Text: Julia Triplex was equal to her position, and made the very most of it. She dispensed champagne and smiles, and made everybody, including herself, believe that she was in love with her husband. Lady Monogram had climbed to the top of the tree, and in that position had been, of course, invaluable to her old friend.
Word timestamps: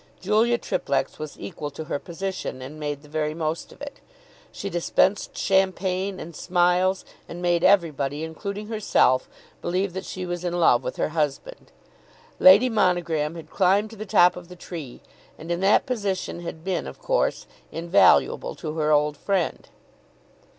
Julia 0.19 0.57
Triplex 0.57 1.19
was 1.19 1.39
equal 1.39 1.69
to 1.69 1.83
her 1.83 1.99
position, 1.99 2.59
and 2.59 2.79
made 2.79 3.03
the 3.03 3.07
very 3.07 3.35
most 3.35 3.71
of 3.71 3.83
it. 3.83 3.99
She 4.51 4.67
dispensed 4.67 5.37
champagne 5.37 6.19
and 6.19 6.35
smiles, 6.35 7.05
and 7.29 7.39
made 7.39 7.63
everybody, 7.63 8.23
including 8.23 8.65
herself, 8.65 9.29
believe 9.61 9.93
that 9.93 10.05
she 10.05 10.25
was 10.25 10.43
in 10.43 10.59
love 10.59 10.83
with 10.83 10.95
her 10.95 11.09
husband. 11.09 11.71
Lady 12.39 12.67
Monogram 12.67 13.35
had 13.35 13.51
climbed 13.51 13.91
to 13.91 13.95
the 13.95 14.07
top 14.07 14.35
of 14.35 14.47
the 14.47 14.55
tree, 14.55 15.01
and 15.37 15.51
in 15.51 15.59
that 15.59 15.85
position 15.85 16.39
had 16.39 16.63
been, 16.63 16.87
of 16.87 16.97
course, 16.97 17.45
invaluable 17.71 18.55
to 18.55 18.73
her 18.77 18.91
old 18.91 19.15
friend. 19.15 19.69